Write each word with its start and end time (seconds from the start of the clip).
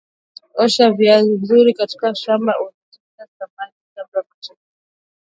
Osha 0.63 0.85
vizuri 0.91 1.35
viazi 1.73 1.77
kutoka 1.77 2.15
shamba 2.15 2.35
ambalo 2.51 2.63
umetumia 2.69 3.27
samadi 3.37 3.75
kabla 3.95 4.19
ya 4.21 4.25
matumizi 4.29 4.61